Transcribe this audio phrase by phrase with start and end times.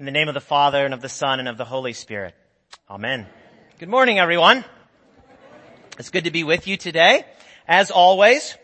[0.00, 2.34] In the name of the Father and of the Son and of the Holy Spirit.
[2.88, 3.26] Amen.
[3.78, 4.64] Good morning, everyone.
[5.98, 7.26] It's good to be with you today,
[7.68, 8.56] as always.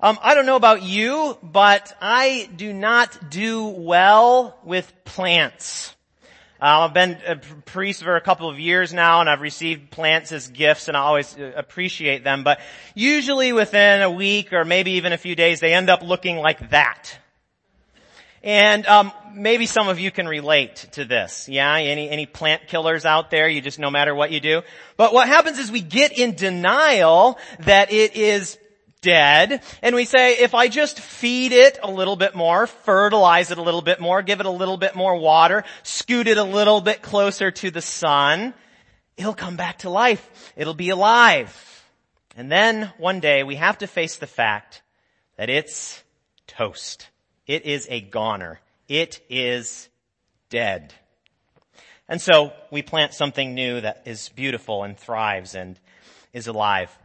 [0.00, 5.94] Um, I don't know about you, but I do not do well with plants.
[6.58, 10.32] Uh, I've been a priest for a couple of years now and I've received plants
[10.32, 12.60] as gifts and I always uh, appreciate them, but
[12.94, 16.70] usually within a week or maybe even a few days they end up looking like
[16.70, 17.18] that.
[18.42, 21.48] And um, maybe some of you can relate to this.
[21.48, 23.48] Yeah, any any plant killers out there?
[23.48, 24.62] You just no matter what you do.
[24.96, 28.58] But what happens is we get in denial that it is
[29.00, 33.58] dead, and we say, if I just feed it a little bit more, fertilize it
[33.58, 36.80] a little bit more, give it a little bit more water, scoot it a little
[36.80, 38.54] bit closer to the sun,
[39.16, 40.52] it'll come back to life.
[40.56, 41.84] It'll be alive.
[42.36, 44.82] And then one day we have to face the fact
[45.36, 46.02] that it's
[46.46, 47.08] toast.
[47.48, 48.60] It is a goner.
[48.86, 49.88] It is
[50.50, 50.94] dead.
[52.08, 55.78] And so we plant something new that is beautiful and thrives and
[56.32, 56.96] is alive.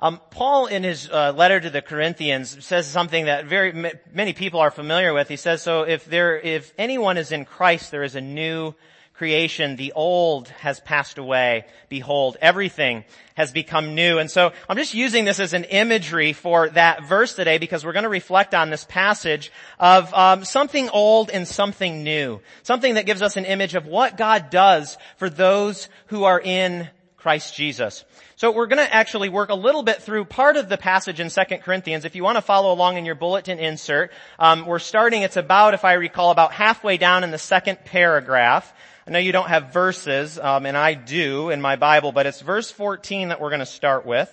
[0.00, 4.60] Um, Paul, in his uh, letter to the Corinthians, says something that very many people
[4.60, 5.28] are familiar with.
[5.28, 8.74] He says, "So if there, if anyone is in Christ, there is a new
[9.18, 11.66] creation, the old has passed away.
[11.88, 14.18] Behold, everything has become new.
[14.18, 17.92] And so I'm just using this as an imagery for that verse today because we're
[17.92, 22.40] going to reflect on this passage of um, something old and something new.
[22.62, 26.88] Something that gives us an image of what God does for those who are in
[27.16, 28.04] Christ Jesus.
[28.36, 31.28] So we're going to actually work a little bit through part of the passage in
[31.28, 32.04] 2 Corinthians.
[32.04, 35.74] If you want to follow along in your bulletin insert, um, we're starting, it's about,
[35.74, 38.72] if I recall, about halfway down in the second paragraph.
[39.08, 42.42] I know you don't have verses, um, and I do in my Bible, but it's
[42.42, 44.30] verse 14 that we're going to start with.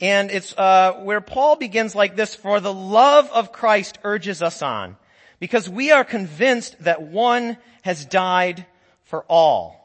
[0.00, 4.62] And it's uh, where Paul begins like this, for the love of Christ urges us
[4.62, 4.96] on,
[5.40, 8.64] because we are convinced that one has died
[9.02, 9.77] for all.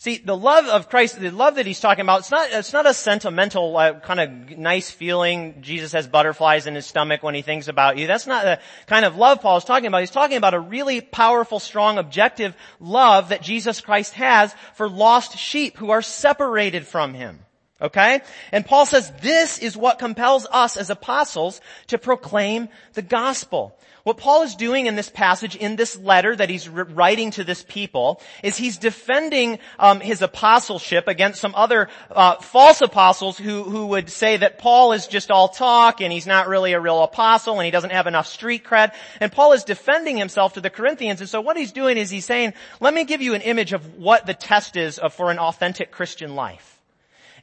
[0.00, 2.86] See, the love of Christ, the love that he's talking about, it's not, it's not
[2.86, 5.60] a sentimental, uh, kind of nice feeling.
[5.60, 8.06] Jesus has butterflies in his stomach when he thinks about you.
[8.06, 10.00] That's not the kind of love Paul is talking about.
[10.00, 15.36] He's talking about a really powerful, strong, objective love that Jesus Christ has for lost
[15.36, 17.40] sheep who are separated from him.
[17.82, 18.22] Okay?
[18.52, 23.78] And Paul says this is what compels us as apostles to proclaim the gospel.
[24.04, 27.62] What Paul is doing in this passage, in this letter that he's writing to this
[27.62, 33.88] people, is he's defending um, his apostleship against some other uh, false apostles who who
[33.88, 37.58] would say that Paul is just all talk and he's not really a real apostle
[37.58, 38.94] and he doesn't have enough street cred.
[39.20, 41.20] And Paul is defending himself to the Corinthians.
[41.20, 43.96] And so what he's doing is he's saying, "Let me give you an image of
[43.96, 46.80] what the test is for an authentic Christian life."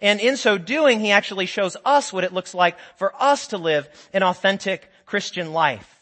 [0.01, 3.57] And in so doing, he actually shows us what it looks like for us to
[3.57, 5.96] live an authentic Christian life.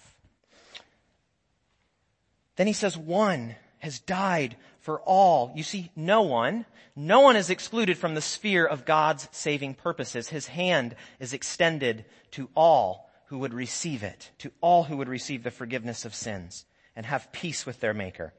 [2.55, 5.51] Then he says one has died for all.
[5.55, 10.29] You see, no one, no one is excluded from the sphere of God's saving purposes.
[10.29, 15.43] His hand is extended to all who would receive it, to all who would receive
[15.43, 18.33] the forgiveness of sins and have peace with their maker.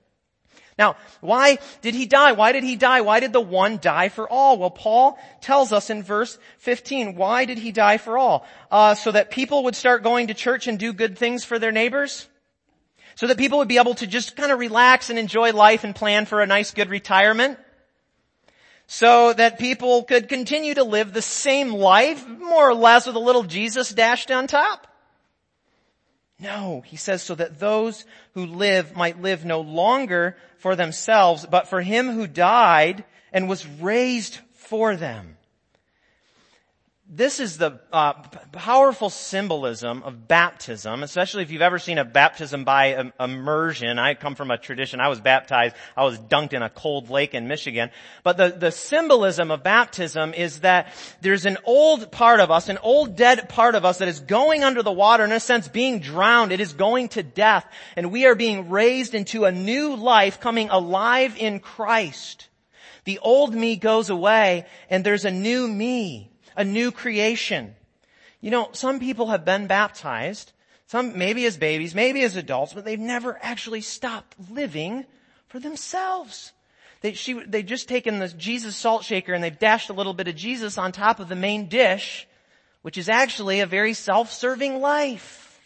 [0.79, 2.33] Now, why did he die?
[2.33, 3.01] Why did he die?
[3.01, 4.59] Why did the one die for all?
[4.59, 8.47] Well, Paul tells us in verse 15, why did he die for all?
[8.71, 11.73] Uh, so that people would start going to church and do good things for their
[11.73, 12.29] neighbors?
[13.17, 15.97] So that people would be able to just kind of relax and enjoy life and
[15.97, 17.59] plan for a nice good retirement.
[18.87, 23.21] So that people could continue to live the same life, more or less with a
[23.21, 24.87] little Jesus dashed on top.
[26.39, 28.05] No, he says so that those
[28.35, 33.67] who live might live no longer for themselves, but for him who died and was
[33.67, 35.36] raised for them
[37.09, 38.15] this is the uh,
[38.51, 44.01] powerful symbolism of baptism, especially if you've ever seen a baptism by immersion.
[44.01, 44.99] I come from a tradition.
[44.99, 45.77] I was baptized.
[45.97, 47.91] I was dunked in a cold lake in Michigan.
[48.25, 52.79] But the, the symbolism of baptism is that there's an old part of us, an
[52.79, 56.01] old dead part of us that is going under the water, in a sense being
[56.01, 56.51] drowned.
[56.51, 57.65] It is going to death.
[57.95, 62.49] And we are being raised into a new life coming alive in Christ.
[63.05, 67.75] The old me goes away and there's a new me a new creation.
[68.41, 70.53] You know, some people have been baptized,
[70.87, 75.05] some maybe as babies, maybe as adults, but they've never actually stopped living
[75.49, 76.53] for themselves.
[77.03, 80.29] They, she, they just taken the Jesus salt shaker and they've dashed a little bit
[80.29, 82.27] of Jesus on top of the main dish,
[82.83, 85.61] which is actually a very self-serving life.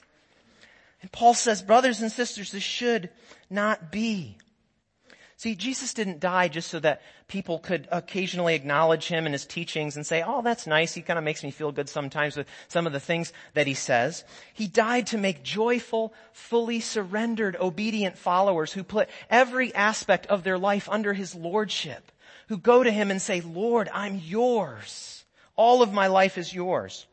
[1.02, 3.10] And Paul says, brothers and sisters, this should
[3.48, 4.36] not be.
[5.40, 9.96] See, Jesus didn't die just so that people could occasionally acknowledge him and his teachings
[9.96, 10.92] and say, oh, that's nice.
[10.92, 13.72] He kind of makes me feel good sometimes with some of the things that he
[13.72, 14.22] says.
[14.52, 20.58] He died to make joyful, fully surrendered, obedient followers who put every aspect of their
[20.58, 22.12] life under his lordship,
[22.48, 25.24] who go to him and say, Lord, I'm yours.
[25.56, 27.06] All of my life is yours.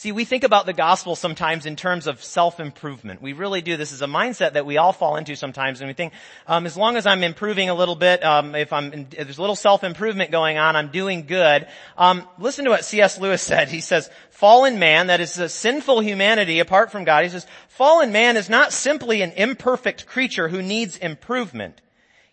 [0.00, 3.20] See, we think about the gospel sometimes in terms of self-improvement.
[3.20, 3.76] We really do.
[3.76, 6.12] This is a mindset that we all fall into sometimes, and we think,
[6.46, 9.40] um, as long as I'm improving a little bit, um, if I'm if there's a
[9.40, 11.66] little self-improvement going on, I'm doing good.
[11.96, 13.18] Um, listen to what C.S.
[13.18, 13.70] Lewis said.
[13.70, 18.12] He says, "Fallen man, that is a sinful humanity apart from God." He says, "Fallen
[18.12, 21.80] man is not simply an imperfect creature who needs improvement.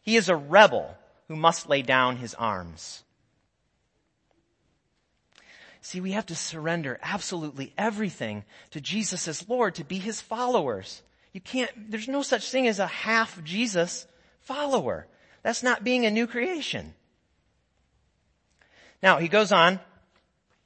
[0.04, 0.96] He is a rebel
[1.30, 3.05] who must lay down his arms."
[5.86, 11.04] See, we have to surrender absolutely everything to Jesus as Lord to be His followers.
[11.32, 14.08] You can't, there's no such thing as a half Jesus
[14.40, 15.06] follower.
[15.44, 16.96] That's not being a new creation.
[19.04, 19.80] Now, he goes on,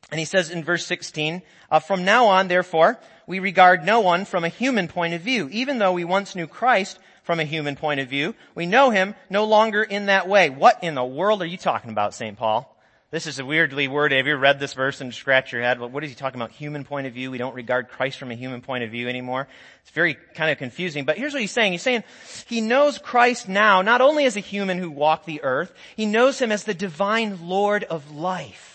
[0.09, 4.23] and he says in verse 16, uh, from now on, therefore, we regard no one
[4.23, 5.49] from a human point of view.
[5.51, 9.13] Even though we once knew Christ from a human point of view, we know him
[9.29, 10.49] no longer in that way.
[10.49, 12.37] What in the world are you talking about, St.
[12.37, 12.73] Paul?
[13.11, 14.17] This is a weirdly worded.
[14.17, 15.79] Have you read this verse and scratch your head?
[15.79, 16.51] Well, what is he talking about?
[16.51, 17.31] Human point of view.
[17.31, 19.47] We don't regard Christ from a human point of view anymore.
[19.81, 21.05] It's very kind of confusing.
[21.05, 21.71] But here's what he's saying.
[21.71, 22.03] He's saying
[22.45, 26.39] he knows Christ now, not only as a human who walked the earth, he knows
[26.39, 28.68] him as the divine Lord of life.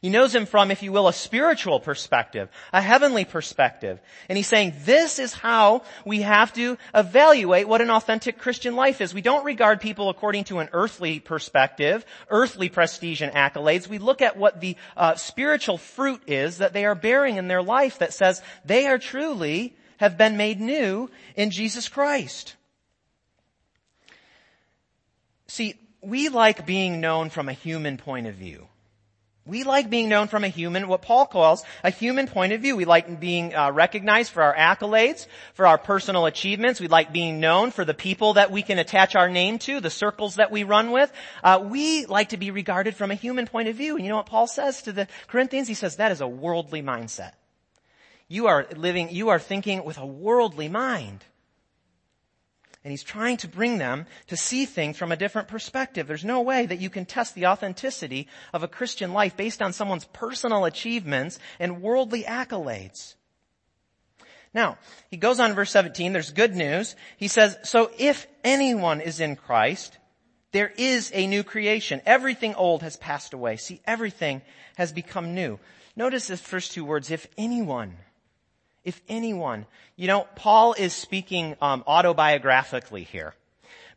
[0.00, 3.98] He knows him from, if you will, a spiritual perspective, a heavenly perspective.
[4.28, 9.00] And he's saying this is how we have to evaluate what an authentic Christian life
[9.00, 9.12] is.
[9.12, 13.88] We don't regard people according to an earthly perspective, earthly prestige and accolades.
[13.88, 17.62] We look at what the uh, spiritual fruit is that they are bearing in their
[17.62, 22.54] life that says they are truly have been made new in Jesus Christ.
[25.48, 28.68] See, we like being known from a human point of view.
[29.48, 32.76] We like being known from a human, what Paul calls a human point of view.
[32.76, 36.80] We like being uh, recognized for our accolades, for our personal achievements.
[36.80, 39.88] We like being known for the people that we can attach our name to, the
[39.88, 41.10] circles that we run with.
[41.42, 43.96] Uh, we like to be regarded from a human point of view.
[43.96, 45.66] And you know what Paul says to the Corinthians?
[45.66, 47.32] He says that is a worldly mindset.
[48.28, 51.24] You are living, you are thinking with a worldly mind.
[52.84, 56.06] And he's trying to bring them to see things from a different perspective.
[56.06, 59.72] There's no way that you can test the authenticity of a Christian life based on
[59.72, 63.14] someone's personal achievements and worldly accolades.
[64.54, 64.78] Now,
[65.10, 66.96] he goes on verse 17, there's good news.
[67.16, 69.98] He says, so if anyone is in Christ,
[70.52, 72.00] there is a new creation.
[72.06, 73.56] Everything old has passed away.
[73.56, 74.40] See, everything
[74.76, 75.58] has become new.
[75.96, 77.96] Notice the first two words, if anyone
[78.88, 79.66] if anyone.
[79.96, 83.34] You know, Paul is speaking um, autobiographically here.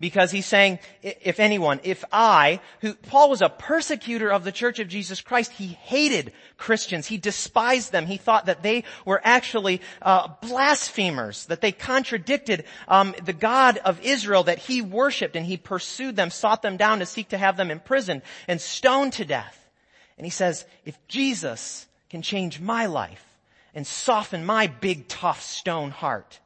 [0.02, 4.80] Because he's saying, if anyone, if I, who, Paul was a persecutor of the church
[4.80, 9.80] of Jesus Christ, he hated Christians, he despised them, he thought that they were actually
[10.02, 15.56] uh, blasphemers, that they contradicted um, the God of Israel that he worshipped, and he
[15.56, 19.70] pursued them, sought them down to seek to have them imprisoned and stoned to death.
[20.18, 23.31] And he says, if Jesus can change my life,
[23.74, 26.40] and soften my big tough stone heart.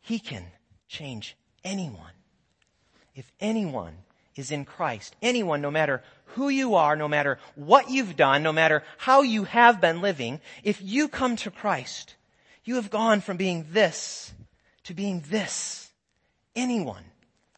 [0.00, 0.46] He can
[0.88, 2.12] change anyone.
[3.14, 3.94] If anyone
[4.36, 8.52] is in Christ, anyone, no matter who you are, no matter what you've done, no
[8.52, 12.14] matter how you have been living, if you come to Christ,
[12.64, 14.32] you have gone from being this
[14.84, 15.90] to being this.
[16.56, 17.04] Anyone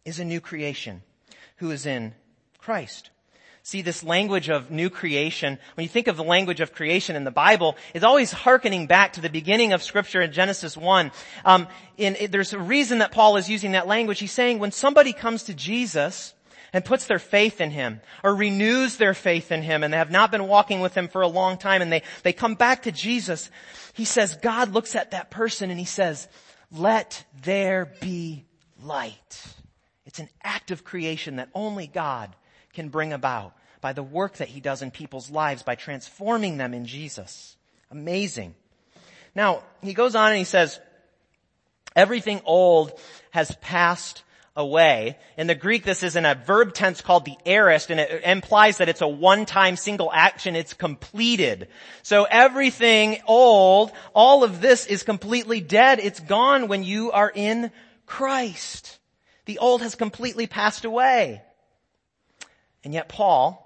[0.04, 1.02] is a new creation
[1.56, 2.14] who is in
[2.58, 3.10] Christ.
[3.66, 7.24] See, this language of new creation, when you think of the language of creation in
[7.24, 11.10] the Bible, is always hearkening back to the beginning of scripture in Genesis 1.
[11.46, 11.66] Um,
[11.96, 14.18] in, it, there's a reason that Paul is using that language.
[14.18, 16.34] He's saying when somebody comes to Jesus,
[16.74, 20.10] and puts their faith in Him or renews their faith in Him and they have
[20.10, 22.90] not been walking with Him for a long time and they, they come back to
[22.90, 23.48] Jesus,
[23.92, 26.26] He says, God looks at that person and He says,
[26.72, 28.44] let there be
[28.82, 29.54] light.
[30.04, 32.34] It's an act of creation that only God
[32.74, 36.74] can bring about by the work that he does in people's lives by transforming them
[36.74, 37.56] in Jesus.
[37.90, 38.54] Amazing.
[39.34, 40.78] Now, he goes on and he says,
[41.96, 42.92] everything old
[43.30, 44.22] has passed
[44.56, 45.18] away.
[45.36, 48.78] In the Greek, this is in a verb tense called the aorist, and it implies
[48.78, 50.54] that it's a one-time single action.
[50.54, 51.68] It's completed.
[52.02, 55.98] So everything old, all of this is completely dead.
[55.98, 57.72] It's gone when you are in
[58.06, 58.98] Christ.
[59.46, 61.42] The old has completely passed away.
[62.84, 63.60] And yet Paul,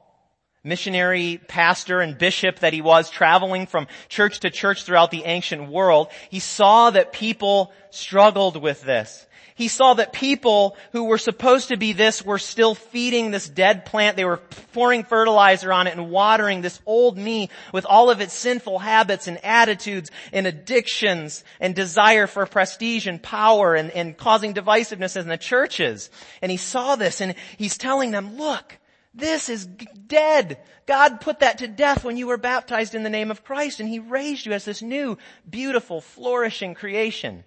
[0.64, 5.68] missionary pastor and bishop that he was traveling from church to church throughout the ancient
[5.68, 9.26] world, he saw that people struggled with this.
[9.58, 13.86] He saw that people who were supposed to be this were still feeding this dead
[13.86, 14.16] plant.
[14.16, 14.40] They were
[14.72, 19.26] pouring fertilizer on it and watering this old me with all of its sinful habits
[19.26, 25.26] and attitudes and addictions and desire for prestige and power and, and causing divisiveness in
[25.26, 26.08] the churches.
[26.40, 28.78] And he saw this and he's telling them, look,
[29.14, 30.58] this is dead.
[30.86, 33.88] God put that to death when you were baptized in the name of Christ and
[33.88, 37.44] He raised you as this new, beautiful, flourishing creation.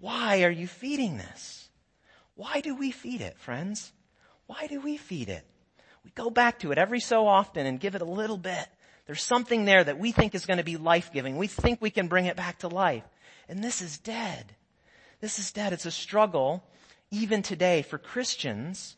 [0.00, 1.68] Why are you feeding this?
[2.34, 3.92] Why do we feed it, friends?
[4.46, 5.44] Why do we feed it?
[6.04, 8.66] We go back to it every so often and give it a little bit.
[9.06, 11.36] There's something there that we think is going to be life-giving.
[11.36, 13.04] We think we can bring it back to life.
[13.48, 14.54] And this is dead.
[15.20, 15.72] This is dead.
[15.72, 16.64] It's a struggle,
[17.10, 18.96] even today, for Christians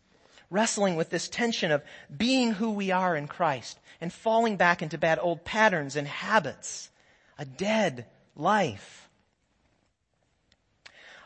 [0.55, 1.83] wrestling with this tension of
[2.17, 6.91] being who we are in Christ and falling back into bad old patterns and habits.
[7.39, 8.07] A dead
[8.37, 9.09] life.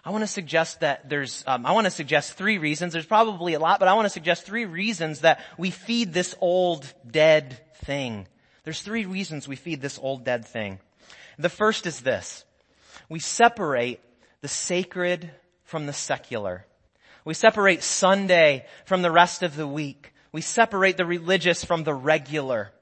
[0.04, 2.94] I want to suggest that there's, um, I want to suggest three reasons.
[2.94, 6.34] There's probably a lot, but I want to suggest three reasons that we feed this
[6.40, 8.26] old dead thing.
[8.64, 10.78] There's three reasons we feed this old dead thing.
[11.38, 12.44] The first is this.
[13.10, 14.00] We separate
[14.40, 15.30] the sacred
[15.64, 16.64] from the secular.
[17.28, 20.14] We separate Sunday from the rest of the week.
[20.32, 22.72] We separate the religious from the regular.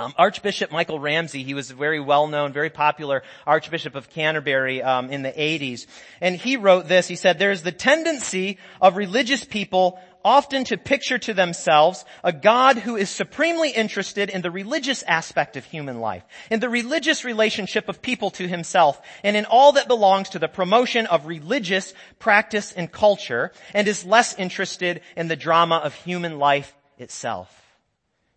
[0.00, 5.10] Um, Archbishop Michael Ramsey, he was a very well-known, very popular Archbishop of Canterbury um,
[5.10, 5.86] in the 80s.
[6.20, 11.18] And he wrote this, he said, there's the tendency of religious people often to picture
[11.18, 16.24] to themselves a God who is supremely interested in the religious aspect of human life,
[16.48, 20.48] in the religious relationship of people to himself, and in all that belongs to the
[20.48, 26.38] promotion of religious practice and culture, and is less interested in the drama of human
[26.38, 27.52] life itself.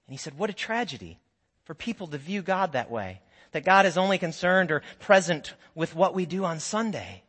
[0.08, 1.20] And he said, what a tragedy
[1.72, 3.22] for people to view God that way.
[3.54, 7.24] That God is only concerned or present with what we do on Sunday,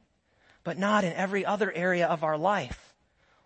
[0.65, 2.93] but not in every other area of our life.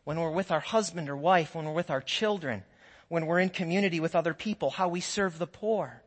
[0.05, 2.63] When we're with our husband or wife, when we're with our children,
[3.09, 6.01] when we're in community with other people, how we serve the poor.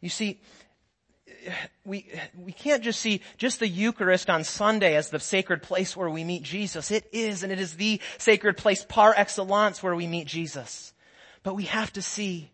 [0.00, 0.40] You see,
[1.84, 6.10] we, we can't just see just the Eucharist on Sunday as the sacred place where
[6.10, 6.90] we meet Jesus.
[6.90, 10.92] It is, and it is the sacred place par excellence where we meet Jesus.
[11.44, 12.50] But we have to see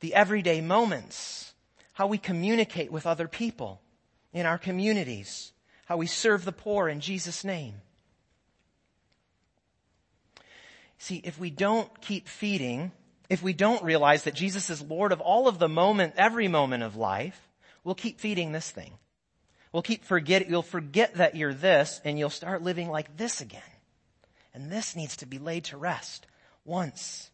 [0.00, 1.54] the everyday moments,
[1.94, 3.80] how we communicate with other people
[4.32, 5.52] in our communities,
[5.86, 7.74] how we serve the poor in Jesus' name.
[10.98, 12.92] See, if we don't keep feeding,
[13.28, 16.82] if we don't realize that Jesus is Lord of all of the moment, every moment
[16.82, 17.48] of life,
[17.84, 18.92] we'll keep feeding this thing.
[19.72, 23.60] We'll keep forget, you'll forget that you're this and you'll start living like this again.
[24.54, 26.26] And this needs to be laid to rest
[26.64, 27.30] once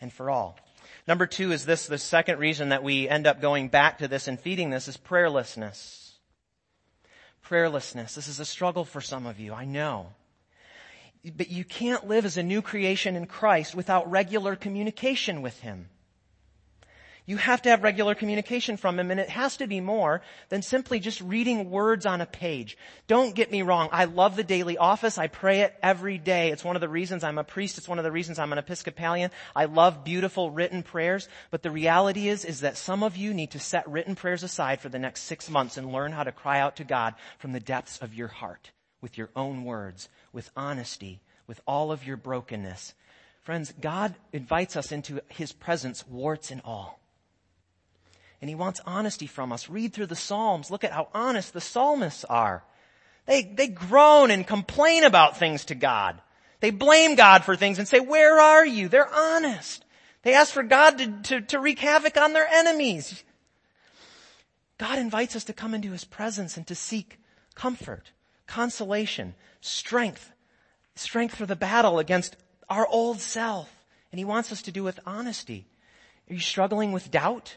[0.00, 0.56] and for all.
[1.10, 4.28] Number two is this, the second reason that we end up going back to this
[4.28, 6.12] and feeding this is prayerlessness.
[7.44, 8.14] Prayerlessness.
[8.14, 10.12] This is a struggle for some of you, I know.
[11.24, 15.88] But you can't live as a new creation in Christ without regular communication with Him.
[17.30, 20.62] You have to have regular communication from him and it has to be more than
[20.62, 22.76] simply just reading words on a page.
[23.06, 23.88] Don't get me wrong.
[23.92, 25.16] I love the daily office.
[25.16, 26.50] I pray it every day.
[26.50, 27.78] It's one of the reasons I'm a priest.
[27.78, 29.30] It's one of the reasons I'm an Episcopalian.
[29.54, 31.28] I love beautiful written prayers.
[31.52, 34.80] But the reality is, is that some of you need to set written prayers aside
[34.80, 37.60] for the next six months and learn how to cry out to God from the
[37.60, 42.92] depths of your heart with your own words, with honesty, with all of your brokenness.
[43.42, 46.99] Friends, God invites us into His presence, warts and all
[48.40, 49.68] and he wants honesty from us.
[49.68, 50.70] Read through the Psalms.
[50.70, 52.64] Look at how honest the psalmists are.
[53.26, 56.20] They, they groan and complain about things to God.
[56.60, 58.88] They blame God for things and say, where are you?
[58.88, 59.84] They're honest.
[60.22, 63.22] They ask for God to, to, to wreak havoc on their enemies.
[64.78, 67.18] God invites us to come into His presence and to seek
[67.54, 68.12] comfort,
[68.46, 70.32] consolation, strength,
[70.94, 72.36] strength for the battle against
[72.68, 73.70] our old self.
[74.10, 75.66] And He wants us to do with honesty.
[76.28, 77.56] Are you struggling with doubt?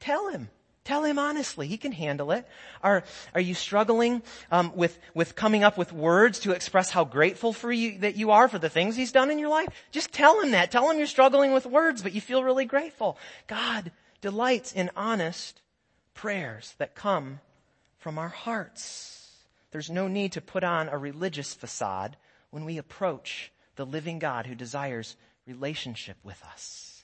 [0.00, 0.48] Tell him.
[0.84, 1.66] Tell him honestly.
[1.66, 2.46] He can handle it.
[2.82, 7.52] Are, are you struggling um, with, with coming up with words to express how grateful
[7.52, 9.68] for you that you are for the things he's done in your life?
[9.90, 10.70] Just tell him that.
[10.70, 13.18] Tell him you're struggling with words, but you feel really grateful.
[13.46, 15.60] God delights in honest
[16.14, 17.40] prayers that come
[17.98, 19.30] from our hearts.
[19.72, 22.16] There's no need to put on a religious facade
[22.50, 26.97] when we approach the living God who desires relationship with us.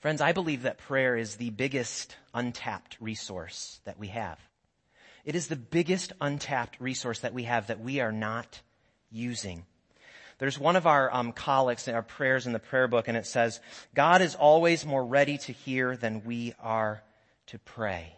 [0.00, 4.38] Friends, I believe that prayer is the biggest untapped resource that we have.
[5.26, 8.62] It is the biggest untapped resource that we have that we are not
[9.10, 9.66] using.
[10.38, 13.26] There's one of our um, collects in our prayers in the prayer book, and it
[13.26, 13.60] says,
[13.94, 17.02] "God is always more ready to hear than we are
[17.48, 18.16] to pray."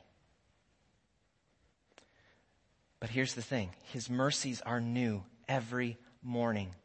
[3.01, 3.71] But here's the thing.
[3.87, 6.77] His mercies are new every morning.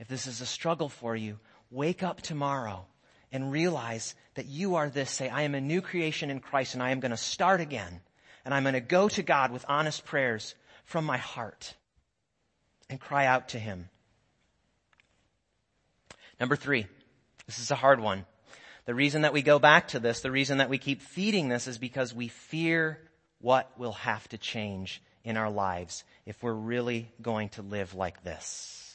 [0.00, 1.38] If this is a struggle for you,
[1.70, 2.86] wake up tomorrow
[3.32, 5.10] and realize that you are this.
[5.10, 8.00] Say, I am a new creation in Christ and I am going to start again.
[8.44, 10.54] And I'm going to go to God with honest prayers
[10.84, 11.74] from my heart
[12.88, 13.90] and cry out to Him.
[16.40, 16.86] Number three,
[17.46, 18.24] this is a hard one.
[18.86, 21.66] The reason that we go back to this, the reason that we keep feeding this
[21.66, 22.98] is because we fear
[23.40, 28.24] what will have to change in our lives if we're really going to live like
[28.24, 28.87] this.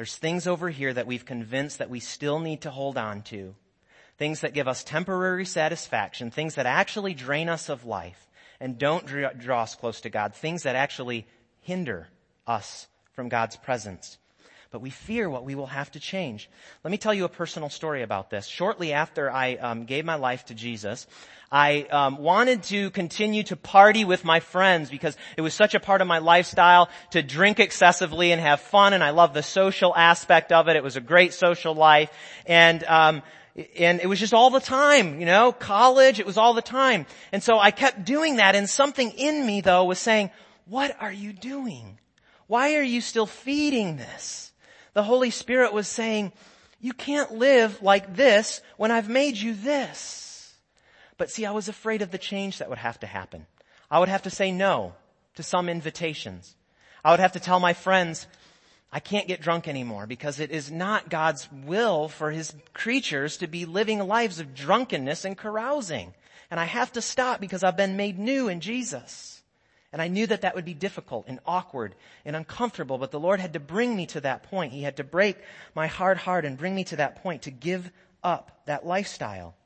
[0.00, 3.54] There's things over here that we've convinced that we still need to hold on to.
[4.16, 8.30] Things that give us temporary satisfaction, things that actually drain us of life
[8.60, 11.26] and don't draw us close to God, things that actually
[11.60, 12.08] hinder
[12.46, 14.16] us from God's presence
[14.70, 16.48] but we fear what we will have to change.
[16.84, 18.46] Let me tell you a personal story about this.
[18.46, 21.06] Shortly after I um, gave my life to Jesus,
[21.50, 25.80] I um, wanted to continue to party with my friends because it was such a
[25.80, 29.94] part of my lifestyle to drink excessively and have fun, and I love the social
[29.94, 30.76] aspect of it.
[30.76, 32.10] It was a great social life,
[32.46, 33.22] and um,
[33.76, 37.06] and it was just all the time, you know, college, it was all the time.
[37.32, 40.30] And so I kept doing that and something in me though was saying,
[40.66, 41.98] what are you doing?
[42.46, 44.49] Why are you still feeding this?
[44.92, 46.32] The Holy Spirit was saying,
[46.80, 50.54] you can't live like this when I've made you this.
[51.18, 53.46] But see, I was afraid of the change that would have to happen.
[53.90, 54.94] I would have to say no
[55.34, 56.56] to some invitations.
[57.04, 58.26] I would have to tell my friends,
[58.92, 63.46] I can't get drunk anymore because it is not God's will for his creatures to
[63.46, 66.14] be living lives of drunkenness and carousing.
[66.50, 69.39] And I have to stop because I've been made new in Jesus.
[69.92, 73.40] And I knew that that would be difficult and awkward and uncomfortable, but the Lord
[73.40, 74.72] had to bring me to that point.
[74.72, 75.36] He had to break
[75.74, 77.90] my hard heart and bring me to that point to give
[78.22, 79.56] up that lifestyle.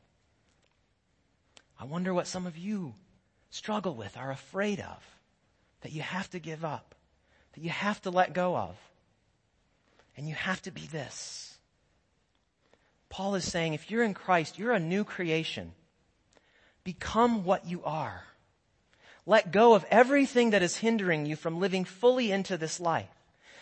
[1.79, 2.95] I wonder what some of you
[3.51, 5.05] struggle with, are afraid of,
[5.83, 6.95] that you have to give up,
[7.53, 8.77] that you have to let go of.
[10.17, 11.59] And you have to be this.
[13.09, 15.73] Paul is saying if you're in Christ, you're a new creation.
[16.85, 18.25] Become what you are.
[19.27, 23.09] Let go of everything that is hindering you from living fully into this life.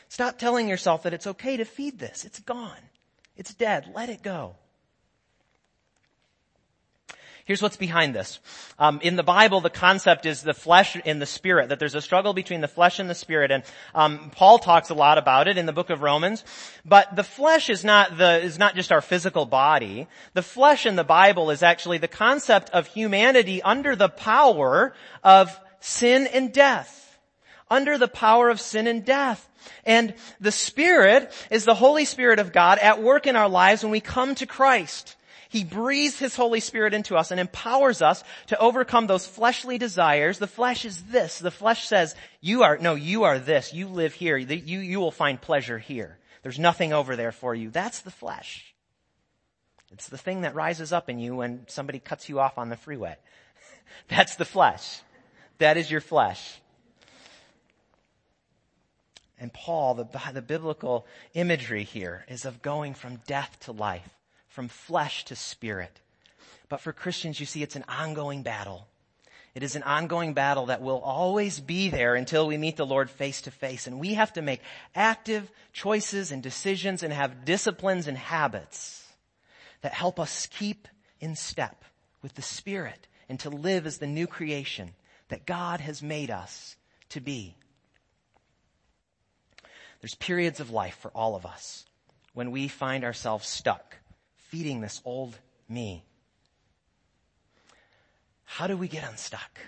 [0.08, 2.24] Stop telling yourself that it's okay to feed this.
[2.24, 2.90] It's gone.
[3.36, 3.92] It's dead.
[3.94, 4.56] Let it go.
[7.52, 8.40] Here's what's behind this.
[8.78, 12.00] Um, in the Bible, the concept is the flesh and the spirit, that there's a
[12.00, 13.50] struggle between the flesh and the spirit.
[13.50, 13.62] And
[13.94, 16.44] um, Paul talks a lot about it in the book of Romans.
[16.82, 20.06] But the flesh is not the is not just our physical body.
[20.32, 25.54] The flesh in the Bible is actually the concept of humanity under the power of
[25.80, 27.18] sin and death.
[27.70, 29.46] Under the power of sin and death.
[29.84, 33.92] And the Spirit is the Holy Spirit of God at work in our lives when
[33.92, 35.16] we come to Christ.
[35.52, 40.38] He breathes His Holy Spirit into us and empowers us to overcome those fleshly desires.
[40.38, 41.40] The flesh is this.
[41.40, 43.74] The flesh says, you are, no, you are this.
[43.74, 44.38] You live here.
[44.38, 46.16] You, you will find pleasure here.
[46.42, 47.68] There's nothing over there for you.
[47.68, 48.74] That's the flesh.
[49.90, 52.76] It's the thing that rises up in you when somebody cuts you off on the
[52.78, 53.16] freeway.
[54.08, 55.02] That's the flesh.
[55.58, 56.62] That is your flesh.
[59.38, 64.08] And Paul, the, the biblical imagery here is of going from death to life
[64.52, 66.00] from flesh to spirit.
[66.68, 68.86] But for Christians, you see, it's an ongoing battle.
[69.54, 73.10] It is an ongoing battle that will always be there until we meet the Lord
[73.10, 73.86] face to face.
[73.86, 74.60] And we have to make
[74.94, 79.06] active choices and decisions and have disciplines and habits
[79.82, 80.88] that help us keep
[81.20, 81.84] in step
[82.22, 84.92] with the Spirit and to live as the new creation
[85.28, 86.76] that God has made us
[87.10, 87.56] to be.
[90.00, 91.86] There's periods of life for all of us
[92.34, 93.96] when we find ourselves stuck
[94.52, 95.34] feeding this old
[95.66, 96.04] me.
[98.44, 99.58] How do we get unstuck?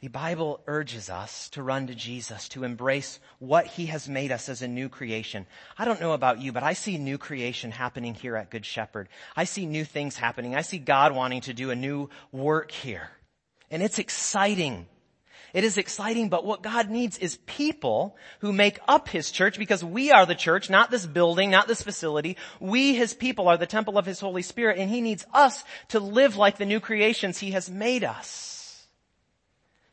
[0.00, 4.50] The Bible urges us to run to Jesus, to embrace what He has made us
[4.50, 5.46] as a new creation.
[5.78, 9.08] I don't know about you, but I see new creation happening here at Good Shepherd.
[9.34, 10.54] I see new things happening.
[10.54, 13.08] I see God wanting to do a new work here.
[13.70, 14.86] And it's exciting.
[15.54, 19.82] It is exciting, but what God needs is people who make up His church because
[19.82, 22.36] we are the church, not this building, not this facility.
[22.60, 26.00] We, His people, are the temple of His Holy Spirit and He needs us to
[26.00, 28.86] live like the new creations He has made us.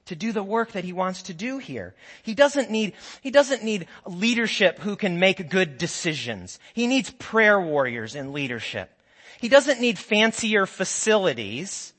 [0.07, 1.95] To do the work that He wants to do here.
[2.21, 6.59] He doesn't need, He doesn't need leadership who can make good decisions.
[6.73, 8.91] He needs prayer warriors in leadership.
[9.39, 11.93] He doesn't need fancier facilities.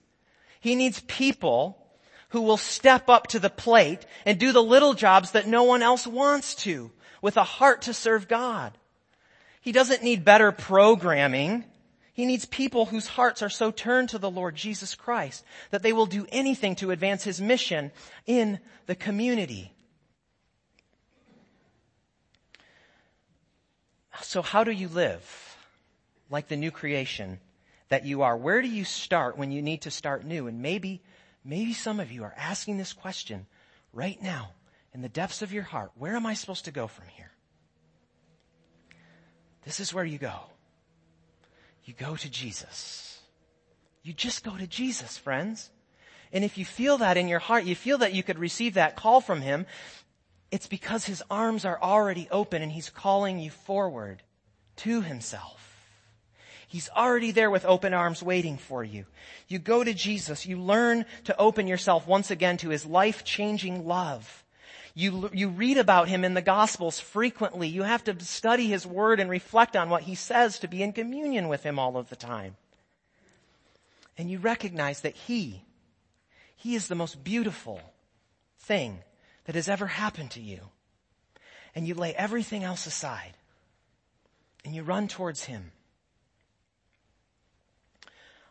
[0.61, 1.86] He needs people
[2.31, 5.83] who will step up to the plate and do the little jobs that no one
[5.83, 6.91] else wants to
[7.23, 8.77] with a heart to serve God.
[9.61, 11.65] He doesn't need better programming.
[12.12, 15.93] He needs people whose hearts are so turned to the Lord Jesus Christ that they
[15.93, 17.91] will do anything to advance His mission
[18.27, 19.73] in the community.
[24.23, 25.57] So how do you live
[26.31, 27.39] like the new creation
[27.89, 28.37] that you are?
[28.37, 30.47] Where do you start when you need to start new?
[30.47, 31.03] And maybe,
[31.47, 33.47] maybe some of you are asking this question
[33.93, 34.51] right now
[34.93, 35.93] in the depths of your heart.
[35.95, 37.31] Where am I supposed to go from here?
[39.65, 40.35] This is where you go.
[41.85, 43.21] You go to Jesus.
[44.03, 45.71] You just go to Jesus, friends.
[46.33, 48.97] And if you feel that in your heart, you feel that you could receive that
[48.97, 49.67] call from Him,
[50.51, 54.23] it's because His arms are already open and He's calling you forward
[54.77, 55.76] to Himself.
[56.66, 59.07] He's already there with open arms waiting for you.
[59.48, 60.46] You go to Jesus.
[60.46, 64.44] You learn to open yourself once again to His life-changing love.
[64.98, 67.68] You, you read about him in the gospels frequently.
[67.68, 70.94] You have to study his word and reflect on what he says to be in
[70.94, 72.57] communion with him all of the time.
[74.16, 75.64] And you recognize that he,
[76.57, 77.79] he is the most beautiful
[78.59, 79.00] thing
[79.44, 80.61] that has ever happened to you.
[81.74, 83.35] And you lay everything else aside
[84.64, 85.72] and you run towards him.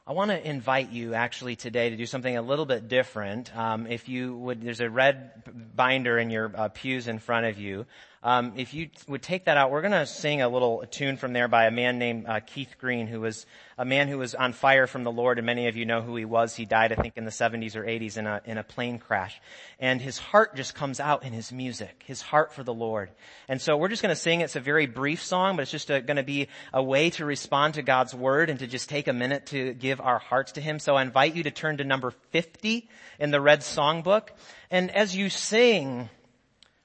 [0.08, 3.56] I want to invite you actually today to do something a little bit different.
[3.58, 5.32] Um, if you would, there's a red
[5.76, 7.88] binder in your uh, pews in front of you.
[8.26, 11.32] Um, if you would take that out, we're going to sing a little tune from
[11.32, 13.46] there by a man named uh, Keith Green, who was
[13.78, 16.16] a man who was on fire from the Lord, and many of you know who
[16.16, 16.56] he was.
[16.56, 19.40] He died, I think, in the 70s or 80s in a in a plane crash,
[19.80, 23.12] and his heart just comes out in his music, his heart for the Lord.
[23.48, 24.42] And so we're just going to sing.
[24.42, 27.76] It's a very brief song, but it's just going to be a way to respond
[27.76, 30.80] to God's word and to just take a minute to give our hearts to Him.
[30.80, 34.30] So I invite you to turn to number 50 in the red songbook,
[34.72, 36.10] and as you sing,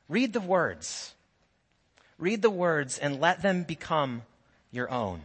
[0.06, 1.14] read the words.
[2.20, 4.22] Read the words and let them become
[4.70, 5.22] your own.